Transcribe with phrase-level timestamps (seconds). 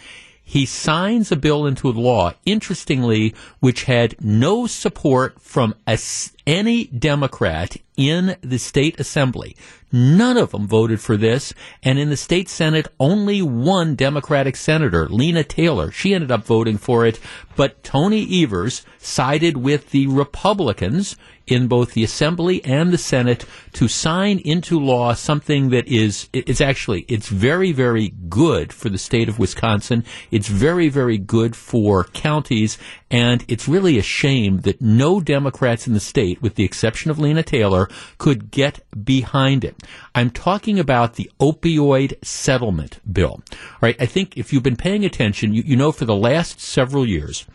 [0.49, 5.99] he signs a bill into law, interestingly, which had no support from a,
[6.47, 9.56] any Democrat in the state assembly.
[9.92, 11.53] None of them voted for this.
[11.81, 16.78] And in the state senate, only one Democratic senator, Lena Taylor, she ended up voting
[16.78, 17.20] for it.
[17.56, 21.16] But Tony Evers sided with the Republicans
[21.48, 26.62] in both the Assembly and the Senate to sign into law something that is it's
[26.62, 30.03] actually it's very very good for the state of Wisconsin.
[30.30, 32.78] It's very very good for counties
[33.09, 37.19] and it's really a shame that no Democrats in the state with the exception of
[37.19, 39.75] Lena Taylor could get behind it.
[40.13, 43.41] I'm talking about the opioid settlement bill.
[43.52, 46.59] All right, I think if you've been paying attention, you, you know for the last
[46.59, 47.45] several years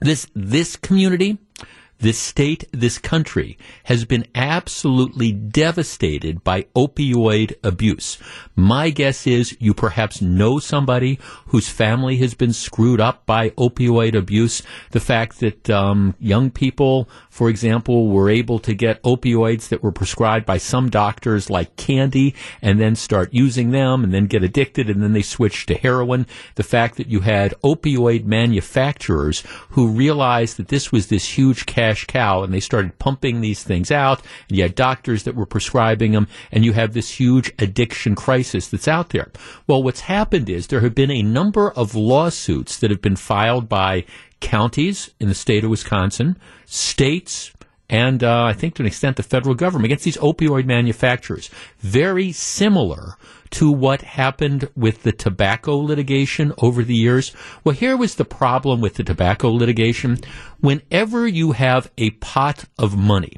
[0.00, 1.38] this this community
[2.02, 8.18] this state, this country has been absolutely devastated by opioid abuse.
[8.56, 14.16] My guess is you perhaps know somebody whose family has been screwed up by opioid
[14.16, 14.62] abuse.
[14.90, 19.92] The fact that um, young people, for example, were able to get opioids that were
[19.92, 24.90] prescribed by some doctors like candy and then start using them and then get addicted
[24.90, 26.26] and then they switch to heroin.
[26.56, 31.91] The fact that you had opioid manufacturers who realized that this was this huge cash
[31.92, 34.22] cash cow and they started pumping these things out.
[34.48, 38.68] And you had doctors that were prescribing them and you have this huge addiction crisis
[38.68, 39.30] that's out there.
[39.66, 43.68] Well, what's happened is there have been a number of lawsuits that have been filed
[43.68, 44.04] by
[44.40, 47.52] counties in the state of Wisconsin, states,
[47.92, 51.50] and uh, I think to an extent the federal government against these opioid manufacturers.
[51.78, 53.16] Very similar
[53.50, 57.36] to what happened with the tobacco litigation over the years?
[57.62, 60.16] Well, here was the problem with the tobacco litigation.
[60.58, 63.36] Whenever you have a pot of money,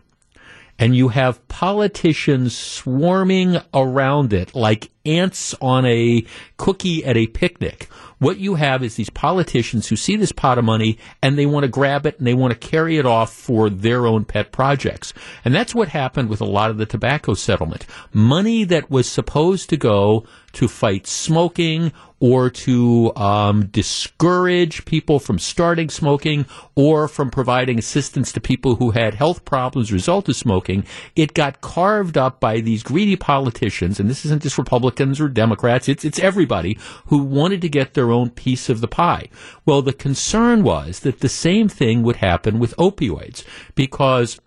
[0.78, 6.24] and you have politicians swarming around it like ants on a
[6.56, 7.88] cookie at a picnic.
[8.18, 11.64] What you have is these politicians who see this pot of money and they want
[11.64, 15.12] to grab it and they want to carry it off for their own pet projects.
[15.44, 17.86] And that's what happened with a lot of the tobacco settlement.
[18.12, 25.38] Money that was supposed to go to fight smoking or to um, discourage people from
[25.38, 30.86] starting smoking or from providing assistance to people who had health problems result of smoking,
[31.16, 35.88] it got carved up by these greedy politicians, and this isn't just Republicans or Democrats,
[35.88, 39.28] it's, it's everybody who wanted to get their own piece of the pie.
[39.66, 43.44] Well, the concern was that the same thing would happen with opioids
[43.74, 44.40] because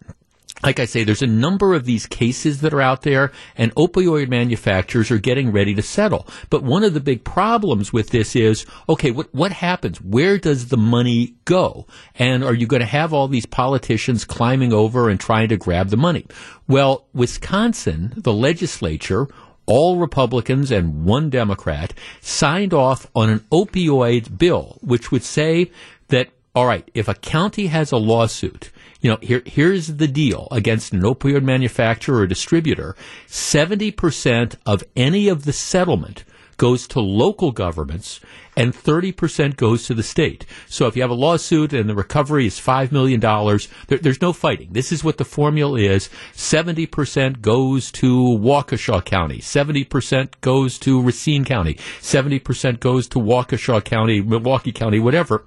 [0.64, 4.28] like I say, there's a number of these cases that are out there, and opioid
[4.28, 6.28] manufacturers are getting ready to settle.
[6.50, 10.02] But one of the big problems with this is, okay, what what happens?
[10.02, 11.86] Where does the money go?
[12.16, 15.90] And are you going to have all these politicians climbing over and trying to grab
[15.90, 16.26] the money?
[16.68, 19.28] Well, Wisconsin, the legislature
[19.68, 25.72] all Republicans and one Democrat signed off on an opioid bill, which would say
[26.08, 30.48] that, all right, if a county has a lawsuit you know, here, here's the deal
[30.52, 32.96] against an opioid manufacturer or distributor.
[33.28, 36.24] 70% of any of the settlement
[36.58, 38.20] goes to local governments
[38.56, 40.46] and 30% goes to the state.
[40.68, 44.34] So if you have a lawsuit and the recovery is $5 million, there, there's no
[44.34, 44.70] fighting.
[44.72, 46.10] This is what the formula is.
[46.34, 49.40] 70% goes to Waukesha County.
[49.40, 51.76] 70% goes to Racine County.
[52.02, 55.46] 70% goes to Waukesha County, Milwaukee County, whatever.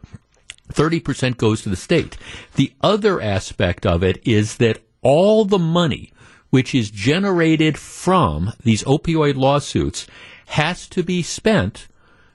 [0.73, 2.17] 30% goes to the state.
[2.55, 6.13] The other aspect of it is that all the money
[6.51, 10.07] which is generated from these opioid lawsuits
[10.51, 11.87] has to be spent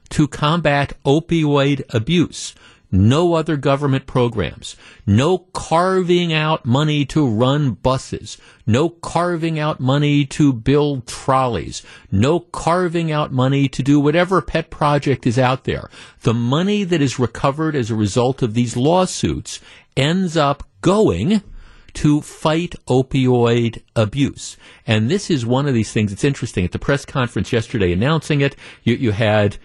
[0.09, 2.53] to combat opioid abuse.
[2.91, 4.75] no other government programs,
[5.05, 12.39] no carving out money to run buses, no carving out money to build trolleys, no
[12.39, 15.89] carving out money to do whatever pet project is out there.
[16.21, 19.59] The money that is recovered as a result of these lawsuits
[19.97, 21.41] ends up going
[21.95, 24.57] to fight opioid abuse.
[24.85, 26.11] And this is one of these things.
[26.11, 26.65] It's interesting.
[26.65, 29.57] At the press conference yesterday announcing it, you, you had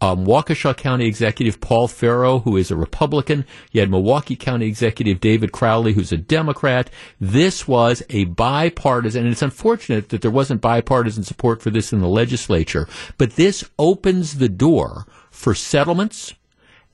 [0.00, 3.46] um, Waukesha County Executive Paul Farrow, who is a Republican.
[3.72, 6.90] You had Milwaukee County Executive David Crowley, who's a Democrat.
[7.20, 12.00] This was a bipartisan, and it's unfortunate that there wasn't bipartisan support for this in
[12.00, 16.34] the legislature, but this opens the door for settlements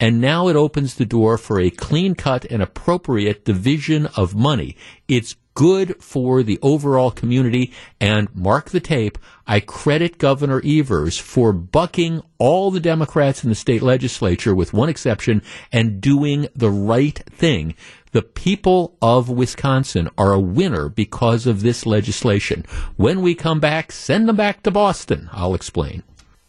[0.01, 4.77] and now it opens the door for a clean cut and appropriate division of money.
[5.07, 7.73] It's good for the overall community.
[8.01, 13.55] And mark the tape, I credit Governor Evers for bucking all the Democrats in the
[13.55, 17.75] state legislature, with one exception, and doing the right thing.
[18.13, 22.65] The people of Wisconsin are a winner because of this legislation.
[22.97, 25.29] When we come back, send them back to Boston.
[25.33, 26.03] I'll explain.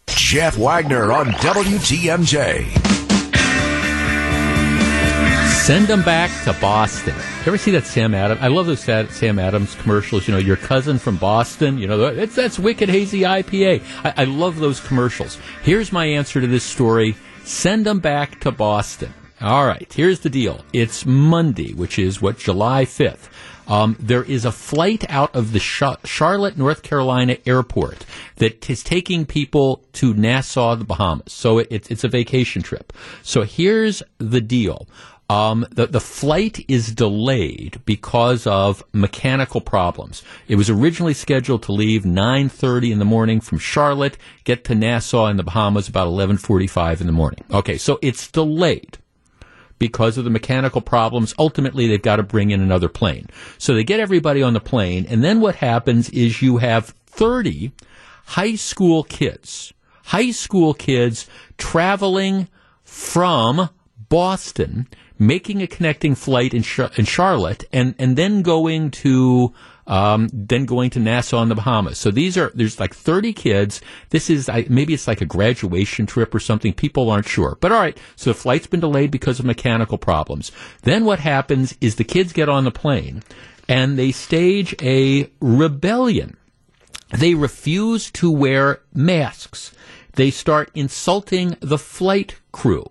[0.08, 3.01] Jeff Wagner on WTMJ.
[5.62, 7.14] Send them back to Boston.
[7.14, 8.40] You ever see that Sam Adams?
[8.42, 10.26] I love those Sam Adams commercials.
[10.26, 11.78] You know, your cousin from Boston.
[11.78, 13.80] You know, it's that's wicked hazy IPA.
[14.02, 15.38] I, I love those commercials.
[15.62, 17.14] Here's my answer to this story:
[17.44, 19.14] send them back to Boston.
[19.40, 19.90] All right.
[19.92, 20.64] Here's the deal.
[20.72, 23.30] It's Monday, which is what July fifth.
[23.68, 28.04] Um, there is a flight out of the Charlotte, North Carolina airport
[28.36, 31.32] that is taking people to Nassau, the Bahamas.
[31.32, 32.92] So it, it's a vacation trip.
[33.22, 34.88] So here's the deal.
[35.28, 40.22] Um, the, the flight is delayed because of mechanical problems.
[40.46, 45.26] It was originally scheduled to leave 9.30 in the morning from Charlotte, get to Nassau
[45.26, 47.44] in the Bahamas about 11.45 in the morning.
[47.50, 48.98] Okay, so it's delayed
[49.78, 51.34] because of the mechanical problems.
[51.38, 53.28] Ultimately, they've got to bring in another plane.
[53.58, 57.72] So they get everybody on the plane, and then what happens is you have 30
[58.26, 59.72] high school kids,
[60.04, 61.26] high school kids
[61.58, 62.48] traveling
[62.84, 63.70] from
[64.08, 64.88] Boston
[65.22, 69.54] making a connecting flight in, Char- in Charlotte, and and then going to
[69.86, 71.98] um, then going to Nassau in the Bahamas.
[71.98, 73.80] So these are there's like 30 kids.
[74.10, 76.72] This is I, maybe it's like a graduation trip or something.
[76.72, 77.98] People aren't sure, but all right.
[78.16, 80.52] So the flight's been delayed because of mechanical problems.
[80.82, 83.22] Then what happens is the kids get on the plane
[83.68, 86.36] and they stage a rebellion.
[87.10, 89.72] They refuse to wear masks.
[90.14, 92.86] They start insulting the flight crew.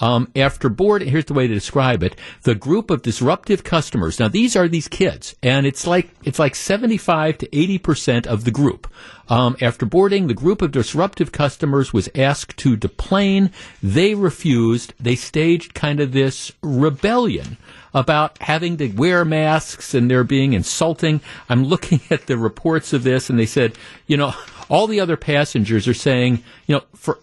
[0.00, 4.18] Um, after board, here's the way to describe it: the group of disruptive customers.
[4.18, 8.44] Now, these are these kids, and it's like it's like 75 to 80 percent of
[8.44, 8.86] the group.
[9.28, 13.52] Um, after boarding, the group of disruptive customers was asked to deplane.
[13.80, 14.92] They refused.
[14.98, 17.56] They staged kind of this rebellion
[17.94, 21.20] about having to wear masks and they're being insulting.
[21.48, 23.74] I'm looking at the reports of this, and they said,
[24.06, 24.34] you know,
[24.68, 27.18] all the other passengers are saying, you know, for.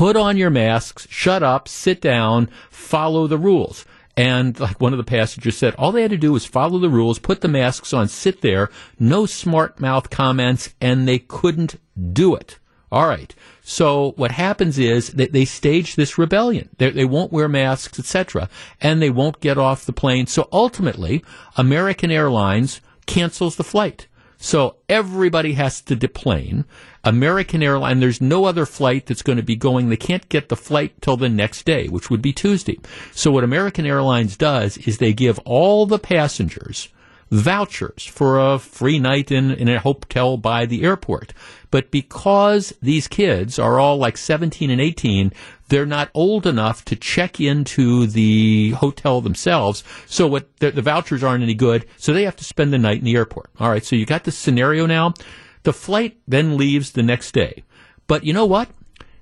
[0.00, 3.84] Put on your masks, shut up, sit down, follow the rules.
[4.16, 6.88] And like one of the passengers said, all they had to do was follow the
[6.88, 11.78] rules, put the masks on, sit there, no smart mouth comments, and they couldn't
[12.14, 12.58] do it.
[12.90, 13.34] All right.
[13.60, 16.70] So what happens is that they stage this rebellion.
[16.78, 18.48] They, they won't wear masks, etc.,
[18.80, 20.26] and they won't get off the plane.
[20.26, 21.22] So ultimately,
[21.58, 24.06] American Airlines cancels the flight.
[24.42, 26.64] So everybody has to deplane.
[27.04, 29.90] American Airline, there's no other flight that's going to be going.
[29.90, 32.78] They can't get the flight till the next day, which would be Tuesday.
[33.12, 36.88] So what American Airlines does is they give all the passengers
[37.30, 41.32] vouchers for a free night in, in a hotel by the airport.
[41.70, 45.32] But because these kids are all like 17 and 18,
[45.68, 49.84] they're not old enough to check into the hotel themselves.
[50.06, 51.86] So what the, the vouchers aren't any good.
[51.96, 53.50] So they have to spend the night in the airport.
[53.60, 53.84] All right.
[53.84, 55.14] So you got this scenario now.
[55.62, 57.62] The flight then leaves the next day.
[58.08, 58.68] But you know what?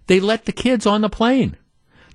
[0.07, 1.57] They let the kids on the plane.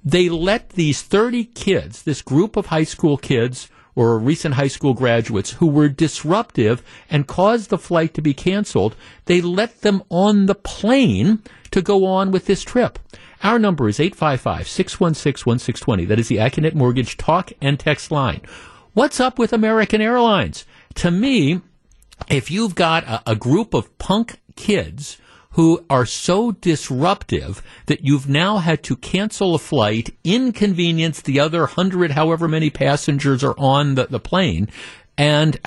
[0.04, 4.94] They let these 30 kids, this group of high school kids or recent high school
[4.94, 8.96] graduates who were disruptive and caused the flight to be canceled,
[9.26, 13.00] they let them on the plane to go on with this trip.
[13.44, 16.06] Our number is 855 616 1620.
[16.06, 18.42] That is the Accunet Mortgage talk and text line.
[18.94, 20.66] What's up with American Airlines?
[20.96, 21.62] To me,
[22.30, 25.18] if you've got a, a group of punk kids
[25.54, 31.66] who are so disruptive that you've now had to cancel a flight, inconvenience the other
[31.66, 34.68] hundred, however many passengers are on the, the plane,
[35.16, 35.60] and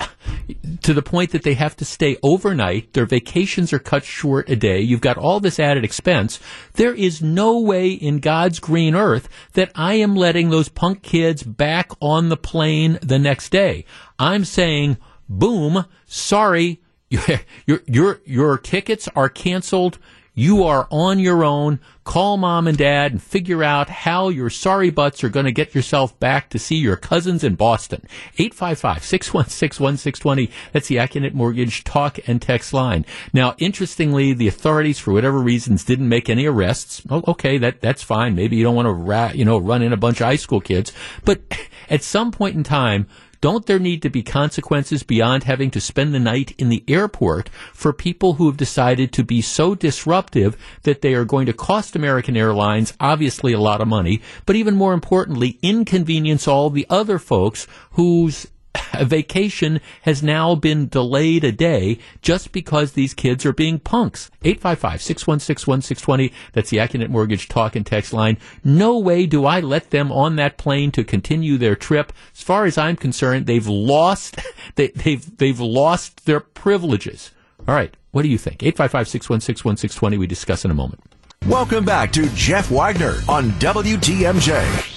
[0.81, 2.91] to the point that they have to stay overnight.
[2.91, 4.81] Their vacations are cut short a day.
[4.81, 6.39] You've got all this added expense.
[6.73, 11.43] There is no way in God's green earth that I am letting those punk kids
[11.43, 13.85] back on the plane the next day.
[14.19, 14.97] I'm saying,
[15.29, 16.81] boom, sorry,
[17.65, 19.97] your, your, your, tickets are canceled.
[20.33, 21.79] You are on your own.
[22.03, 25.73] Call mom and dad and figure out how your sorry butts are going to get
[25.73, 28.05] yourself back to see your cousins in Boston.
[28.37, 30.51] 855-616-1620.
[30.73, 33.03] That's the Accunet Mortgage talk and text line.
[33.33, 37.01] Now, interestingly, the authorities, for whatever reasons, didn't make any arrests.
[37.09, 38.35] Okay, that, that's fine.
[38.35, 40.61] Maybe you don't want to rat, you know, run in a bunch of high school
[40.61, 40.93] kids.
[41.25, 41.41] But
[41.89, 43.07] at some point in time,
[43.41, 47.49] don't there need to be consequences beyond having to spend the night in the airport
[47.73, 51.95] for people who have decided to be so disruptive that they are going to cost
[51.95, 57.19] American Airlines obviously a lot of money, but even more importantly, inconvenience all the other
[57.19, 58.47] folks whose
[58.93, 64.31] a vacation has now been delayed a day just because these kids are being punks.
[64.43, 66.31] 855-616-1620.
[66.53, 68.37] That's the Accunet Mortgage talk and text line.
[68.63, 72.13] No way do I let them on that plane to continue their trip.
[72.33, 74.39] As far as I'm concerned, they've lost,
[74.75, 77.31] they, they've, they've lost their privileges.
[77.67, 77.95] All right.
[78.11, 78.59] What do you think?
[78.59, 80.17] 855-616-1620.
[80.17, 81.03] We discuss in a moment.
[81.45, 84.96] Welcome back to Jeff Wagner on WTMJ.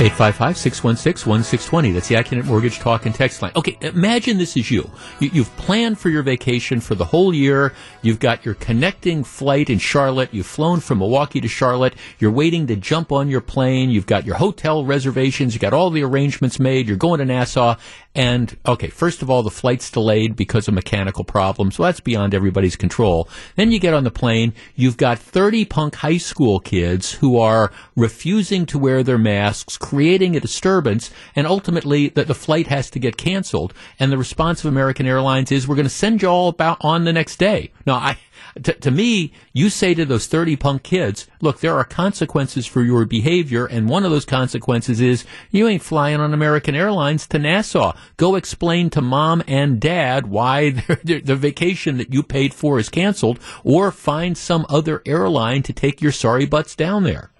[0.00, 1.92] 855-616-1620.
[1.92, 3.52] That's the Accunet Mortgage Talk and Text line.
[3.54, 4.90] Okay, imagine this is you.
[5.20, 5.42] you.
[5.42, 7.74] have planned for your vacation for the whole year.
[8.00, 10.32] You've got your connecting flight in Charlotte.
[10.32, 11.92] You've flown from Milwaukee to Charlotte.
[12.18, 13.90] You're waiting to jump on your plane.
[13.90, 15.52] You've got your hotel reservations.
[15.52, 16.88] You've got all the arrangements made.
[16.88, 17.76] You're going to Nassau.
[18.14, 21.78] And, okay, first of all, the flight's delayed because of mechanical problems.
[21.78, 23.28] Well, that's beyond everybody's control.
[23.54, 24.54] Then you get on the plane.
[24.74, 30.36] You've got 30 punk high school kids who are refusing to wear their masks, creating
[30.36, 33.74] a disturbance, and ultimately that the flight has to get canceled.
[33.98, 37.02] And the response of American Airlines is, we're going to send you all about on
[37.02, 37.72] the next day.
[37.84, 38.16] Now, I,
[38.62, 42.82] to, to me, you say to those 30 punk kids, look, there are consequences for
[42.82, 47.40] your behavior, and one of those consequences is you ain't flying on American Airlines to
[47.40, 47.92] Nassau.
[48.16, 50.70] Go explain to mom and dad why
[51.02, 56.00] the vacation that you paid for is canceled, or find some other airline to take
[56.00, 57.32] your sorry butts down there.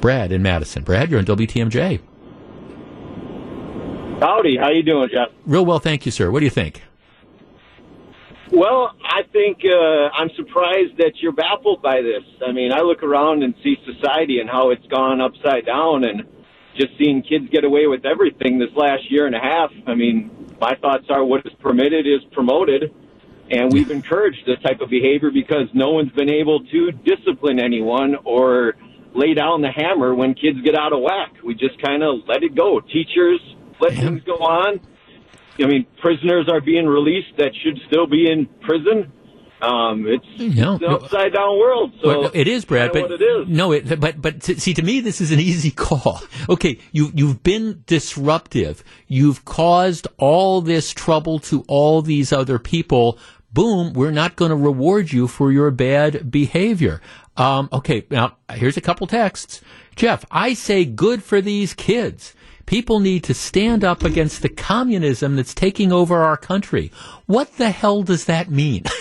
[0.00, 0.82] Brad in Madison.
[0.82, 2.00] Brad, you're on WTMJ.
[4.20, 5.28] Howdy, how you doing, Jeff?
[5.46, 6.30] Real well, thank you, sir.
[6.30, 6.82] What do you think?
[8.52, 12.22] Well, I think uh, I'm surprised that you're baffled by this.
[12.46, 16.22] I mean, I look around and see society and how it's gone upside down, and
[16.76, 19.70] just seeing kids get away with everything this last year and a half.
[19.86, 22.94] I mean, my thoughts are what is permitted is promoted,
[23.50, 28.16] and we've encouraged this type of behavior because no one's been able to discipline anyone
[28.24, 28.74] or
[29.14, 31.32] lay down the hammer when kids get out of whack.
[31.44, 32.80] We just kind of let it go.
[32.80, 33.40] Teachers
[33.80, 34.80] let things go on
[35.58, 39.12] I mean, prisoners are being released that should still be in prison.
[39.60, 41.92] Um, it's, no, an upside down world.
[42.02, 42.90] So well, it is, Brad.
[42.92, 43.46] But it is.
[43.46, 46.20] no, it, but but see, to me, this is an easy call.
[46.48, 48.82] Okay, you you've been disruptive.
[49.06, 53.18] You've caused all this trouble to all these other people.
[53.52, 57.00] Boom, we're not going to reward you for your bad behavior.
[57.36, 59.60] Um, okay, now here's a couple texts.
[59.94, 62.34] Jeff, I say good for these kids.
[62.66, 66.92] People need to stand up against the communism that's taking over our country.
[67.26, 68.84] What the hell does that mean?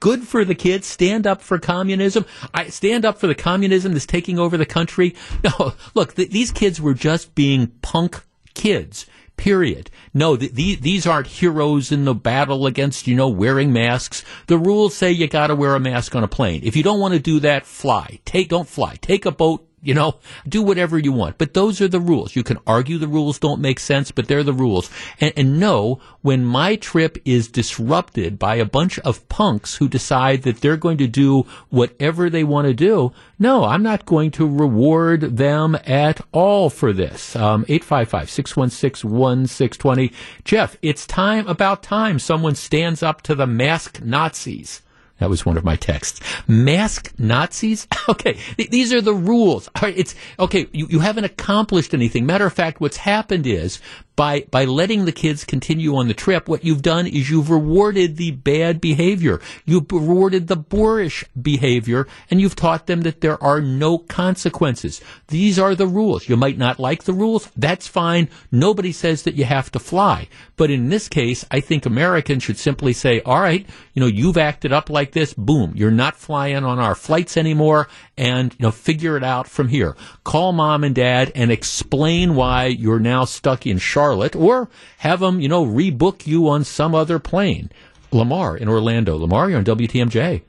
[0.00, 0.86] Good for the kids.
[0.86, 2.26] Stand up for communism.
[2.54, 5.14] I stand up for the communism that's taking over the country.
[5.42, 8.22] No, look, th- these kids were just being punk
[8.54, 9.06] kids.
[9.42, 9.90] Period.
[10.14, 14.24] No, th- th- these aren't heroes in the battle against, you know, wearing masks.
[14.46, 16.60] The rules say you gotta wear a mask on a plane.
[16.62, 18.20] If you don't want to do that, fly.
[18.24, 18.98] Take, don't fly.
[19.00, 20.16] Take a boat, you know,
[20.48, 21.38] do whatever you want.
[21.38, 22.36] But those are the rules.
[22.36, 24.90] You can argue the rules don't make sense, but they're the rules.
[25.20, 30.42] And, and no, when my trip is disrupted by a bunch of punks who decide
[30.42, 34.48] that they're going to do whatever they want to do, no, I'm not going to
[34.48, 37.34] reward them at all for this.
[37.34, 40.12] Um, 855-616-1620.
[40.44, 44.82] Jeff, it's time, about time someone stands up to the masked Nazis.
[45.22, 46.20] That was one of my texts.
[46.48, 47.86] Mask Nazis?
[48.08, 49.68] Okay, th- these are the rules.
[49.80, 50.66] It's okay.
[50.72, 52.26] You, you haven't accomplished anything.
[52.26, 53.78] Matter of fact, what's happened is
[54.22, 58.18] by by letting the kids continue on the trip, what you've done is you've rewarded
[58.18, 59.40] the bad behavior.
[59.64, 65.00] You've rewarded the boorish behavior, and you've taught them that there are no consequences.
[65.26, 66.28] These are the rules.
[66.28, 67.50] You might not like the rules.
[67.56, 68.28] That's fine.
[68.52, 70.28] Nobody says that you have to fly.
[70.56, 74.38] But in this case, I think Americans should simply say, all right, you know, you've
[74.38, 75.34] acted up like this.
[75.34, 75.72] Boom.
[75.74, 79.96] You're not flying on our flights anymore and, you know, figure it out from here.
[80.22, 85.20] Call mom and dad and explain why you're now stuck in Charlotte Charlotte, or have
[85.20, 87.70] them, you know, rebook you on some other plane.
[88.10, 89.16] Lamar in Orlando.
[89.16, 90.42] Lamar, you're on WTMJ.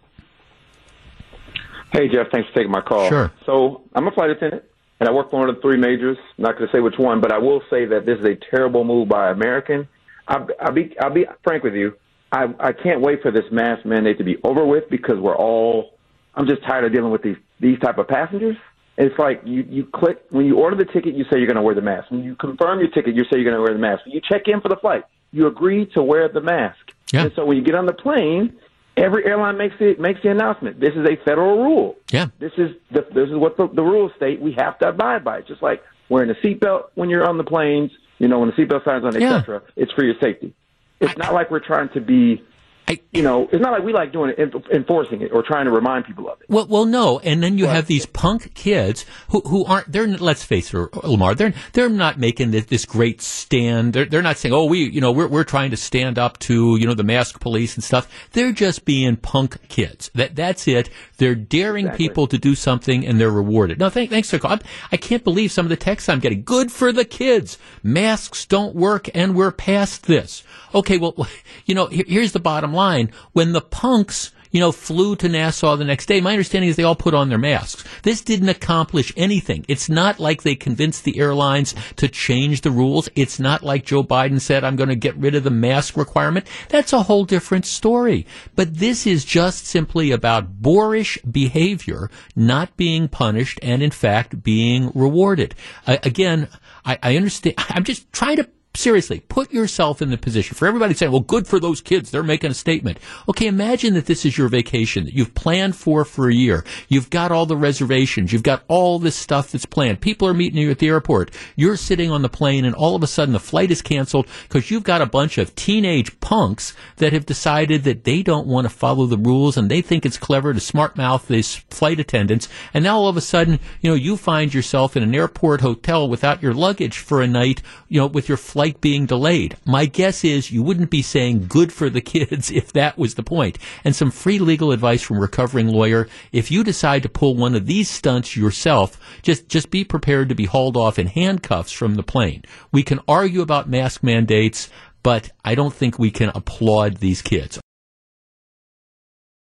[1.93, 2.27] Hey, Jeff.
[2.31, 3.07] Thanks for taking my call.
[3.07, 3.31] Sure.
[3.45, 4.63] So I'm a flight attendant,
[4.99, 6.17] and I work for one of the three majors.
[6.37, 8.35] I'm not going to say which one, but I will say that this is a
[8.51, 9.87] terrible move by American.
[10.27, 11.93] I'll, I'll be I'll be frank with you.
[12.31, 15.91] I I can't wait for this mask mandate to be over with because we're all.
[16.35, 18.57] I'm just tired of dealing with these these type of passengers.
[18.97, 21.61] It's like you you click when you order the ticket, you say you're going to
[21.63, 22.11] wear the mask.
[22.11, 24.05] When you confirm your ticket, you say you're going to wear the mask.
[24.05, 26.77] When you check in for the flight, you agree to wear the mask.
[27.11, 27.23] Yeah.
[27.23, 28.55] And so when you get on the plane,
[28.95, 30.79] every airline makes it makes the announcement.
[30.79, 31.95] This is a federal rule.
[32.11, 32.27] Yeah.
[32.39, 34.39] This is the, this is what the, the rules state.
[34.39, 35.47] We have to abide by it.
[35.47, 37.91] Just like wearing a seatbelt when you're on the planes.
[38.19, 39.37] You know, when the seatbelt signs on, Yeah.
[39.37, 39.63] etc.
[39.75, 40.53] It's for your safety.
[41.01, 42.43] It's not like we're trying to be.
[42.87, 45.65] I- you know, it's not like we like doing it, en- enforcing it, or trying
[45.65, 46.47] to remind people of it.
[46.49, 49.91] Well, well, no, and then you have these punk kids who who aren't.
[49.91, 51.33] They're let's face it, Lamar.
[51.35, 53.93] They're they're not making this, this great stand.
[53.93, 56.77] They're they're not saying, oh, we you know we're we're trying to stand up to
[56.77, 58.09] you know the mask police and stuff.
[58.31, 60.11] They're just being punk kids.
[60.15, 60.89] That that's it.
[61.23, 62.07] They're daring Exactly.
[62.09, 63.79] people to do something, and they're rewarded.
[63.79, 64.59] No, thank, thanks for calling.
[64.91, 66.43] I can't believe some of the texts I'm getting.
[66.43, 67.57] Good for the kids.
[67.81, 70.43] Masks don't work, and we're past this.
[70.75, 71.15] Okay, well,
[71.65, 73.09] you know, here- here's the bottom line.
[73.31, 76.21] When the punks you know, flew to Nassau the next day.
[76.21, 77.83] My understanding is they all put on their masks.
[78.03, 79.65] This didn't accomplish anything.
[79.67, 83.09] It's not like they convinced the airlines to change the rules.
[83.15, 86.45] It's not like Joe Biden said, I'm going to get rid of the mask requirement.
[86.69, 88.27] That's a whole different story.
[88.55, 94.91] But this is just simply about boorish behavior not being punished and, in fact, being
[94.93, 95.55] rewarded.
[95.87, 96.47] Uh, again,
[96.85, 97.55] I, I understand.
[97.69, 101.45] I'm just trying to seriously, put yourself in the position for everybody saying, well, good
[101.45, 102.09] for those kids.
[102.09, 102.97] They're making a statement.
[103.29, 106.65] Okay, imagine that this is your vacation that you've planned for for a year.
[106.87, 108.33] You've got all the reservations.
[108.33, 110.01] You've got all this stuff that's planned.
[110.01, 111.29] People are meeting you at the airport.
[111.55, 114.71] You're sitting on the plane and all of a sudden the flight is canceled because
[114.71, 118.69] you've got a bunch of teenage punks that have decided that they don't want to
[118.69, 122.49] follow the rules and they think it's clever to smart mouth these flight attendants.
[122.73, 126.09] And now all of a sudden, you know, you find yourself in an airport hotel
[126.09, 129.57] without your luggage for a night, you know, with your flight being delayed.
[129.65, 133.23] My guess is you wouldn't be saying good for the kids if that was the
[133.23, 133.57] point.
[133.83, 136.07] And some free legal advice from recovering lawyer.
[136.31, 140.35] If you decide to pull one of these stunts yourself, just, just be prepared to
[140.35, 142.43] be hauled off in handcuffs from the plane.
[142.71, 144.69] We can argue about mask mandates,
[145.01, 147.62] but I don't think we can applaud these kids.